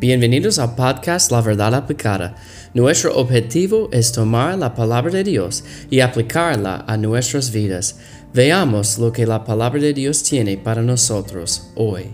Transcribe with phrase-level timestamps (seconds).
[0.00, 2.36] Bienvenidos al podcast La Verdad Aplicada.
[2.72, 7.98] Nuestro objetivo es tomar la palabra de Dios y aplicarla a nuestras vidas.
[8.32, 12.04] Veamos lo que la palabra de Dios tiene para nosotros hoy.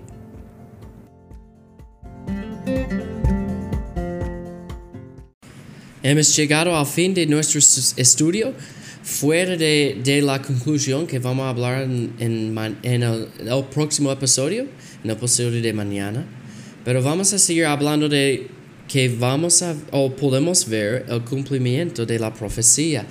[6.02, 8.54] Hemos llegado al fin de nuestro estudio
[9.02, 15.60] fuera de, la conclusión que vamos a hablar en, el próximo episodio, en el episodio
[15.60, 16.43] de mañana.
[16.84, 18.48] Pero vamos a seguir hablando de
[18.88, 23.06] que vamos a o podemos ver el cumplimiento de la profecía.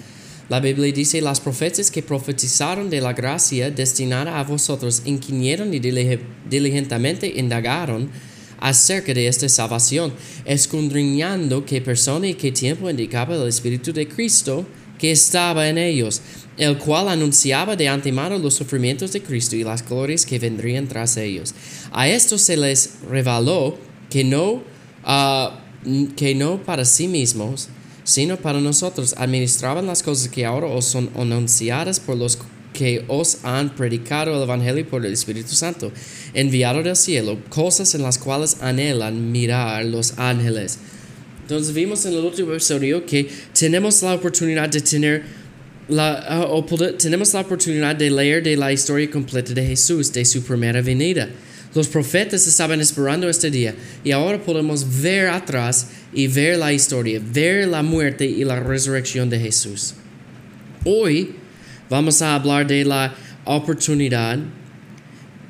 [0.50, 5.80] La Biblia dice, las profetas que profetizaron de la gracia destinada a vosotros inquinieron y
[5.80, 8.10] diligentemente indagaron
[8.60, 10.14] acerca de esta salvación,
[10.46, 14.66] escudriñando qué persona y qué tiempo indicaba el Espíritu de Cristo
[14.98, 16.22] que estaba en ellos,
[16.58, 21.18] el cual anunciaba de antemano los sufrimientos de Cristo y las glorias que vendrían tras
[21.18, 21.54] ellos.
[21.92, 23.78] A esto se les reveló
[24.10, 24.64] que no,
[25.04, 25.60] ah,
[26.16, 27.70] que no para sí mismos,
[28.04, 32.38] sino para nosotros administraban las cosas que ahora os son anunciadas por los
[32.74, 35.92] que os han predicado el Evangelio por el Espíritu Santo,
[36.34, 40.80] enviado del cielo, cosas en las cuales anhelan mirar los ángeles.
[41.44, 43.28] Entonces vimos en el último episodio que
[43.58, 45.24] tenemos la oportunidad de tener
[45.90, 46.64] la, ah,
[46.98, 51.30] tenemos la oportunidad de leer de la historia completa de Jesús, de su primera venida.
[51.76, 57.20] Los profetas estaban esperando este día y ahora podemos ver atrás y ver la historia,
[57.22, 59.96] ver la muerte y la resurrección de Jesús.
[60.86, 61.32] Hoy
[61.90, 63.14] vamos a hablar de la
[63.44, 64.40] oportunidad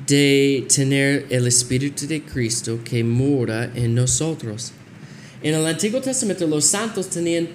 [0.08, 4.72] de tener el Espíritu de Cristo que mora en nosotros.
[5.44, 7.48] En el Antiguo Testamento los santos tenían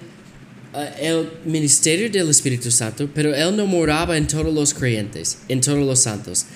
[0.72, 5.60] eh, el ministerio del Espíritu Santo, pero Él no moraba en todos los creyentes, en
[5.60, 6.46] todos los santos.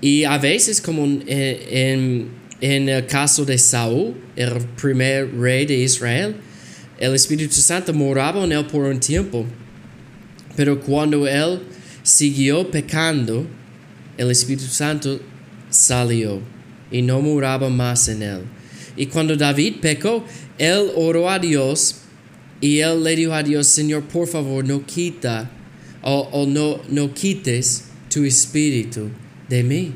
[0.00, 2.28] Y a veces, como en,
[2.60, 6.34] en, el caso de Saúl, el primer rey de Israel,
[6.98, 9.46] el Espíritu Santo moraba en él por un tiempo,
[10.56, 11.60] pero cuando él
[12.02, 13.46] siguió pecando,
[14.18, 15.20] el Espíritu Santo
[15.70, 16.40] salió
[16.90, 18.40] y no moraba más en él.
[18.96, 20.24] Y cuando David pecó,
[20.58, 21.96] él oró a Dios
[22.60, 25.50] y él le dijo a Dios, Señor, por favor, no quita
[26.02, 29.08] o, no, no quites tu espíritu
[29.48, 29.92] de mí.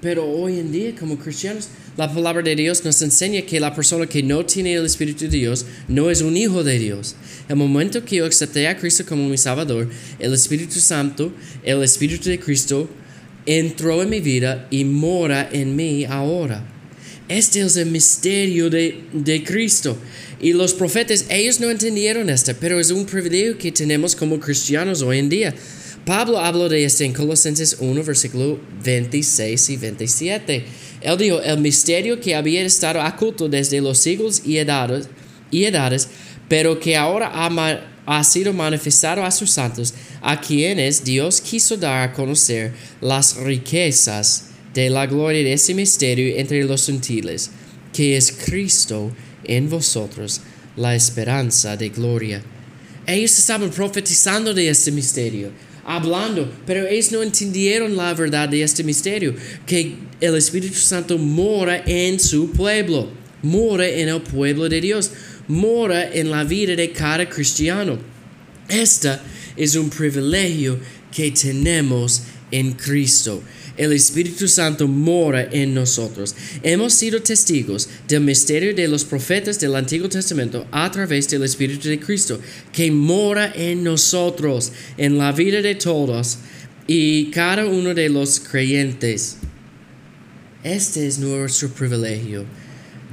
[0.00, 4.06] Pero hoy en día, como cristianos, la palabra de Dios nos enseña que la persona
[4.06, 7.16] que no tiene el Espíritu de Dios no es un hijo de Dios.
[7.48, 12.30] El momento que yo acepté a Cristo como mi Salvador, el Espíritu Santo, el Espíritu
[12.30, 12.88] de Cristo,
[13.44, 16.64] entró en mi vida y mora en mí ahora.
[17.30, 19.96] Este es el misterio de, de Cristo.
[20.40, 25.00] Y los profetas, ellos no entendieron esto, pero es un privilegio que tenemos como cristianos
[25.00, 25.54] hoy en día.
[26.04, 30.64] Pablo habló de esto en Colosenses 1, versículo 26 y 27.
[31.02, 35.08] Él dijo, el misterio que había estado oculto desde los siglos y edades,
[35.52, 36.08] y edades
[36.48, 42.08] pero que ahora ha, ha sido manifestado a sus santos, a quienes Dios quiso dar
[42.08, 47.50] a conocer las riquezas de la gloria de ese misterio entre los gentiles,
[47.92, 49.12] que es Cristo
[49.44, 50.40] en vosotros,
[50.76, 52.42] la esperanza de gloria.
[53.06, 55.50] Ellos estaban profetizando de este misterio,
[55.84, 59.34] hablando, pero ellos no entendieron la verdad de este misterio,
[59.66, 63.08] que el Espíritu Santo mora en su pueblo,
[63.42, 65.10] mora en el pueblo de Dios,
[65.48, 67.98] mora en la vida de cada cristiano.
[68.68, 69.18] Este
[69.56, 70.78] es un privilegio
[71.10, 72.22] que tenemos
[72.52, 73.42] en Cristo
[73.80, 76.34] el Espíritu Santo mora en nosotros.
[76.62, 81.88] Hemos sido testigos del misterio de los profetas del Antiguo Testamento a través del Espíritu
[81.88, 82.38] de Cristo,
[82.74, 86.36] que mora en nosotros, en la vida de todos
[86.86, 89.38] y cada uno de los creyentes.
[90.62, 92.44] Este es nuestro privilegio.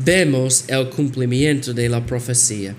[0.04, 2.76] Vemos el cumplimiento de la profecía,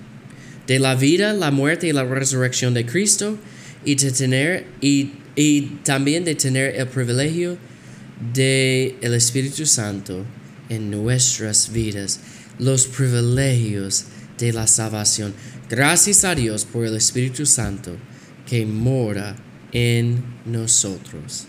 [0.67, 3.35] de la vida, la muerte y la resurrección de Cristo,
[3.83, 7.57] y, de tener, y, y también de tener el privilegio
[8.33, 10.25] de el Espíritu Santo
[10.69, 12.19] en nuestras vidas,
[12.57, 14.05] los privilegios
[14.37, 15.33] de la salvación.
[15.69, 17.95] Gracias a Dios por el Espíritu Santo
[18.45, 19.35] que mora
[19.71, 21.45] en nosotros.